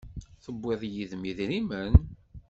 [0.43, 1.93] Tewwiḍ-d yid-m idrimen?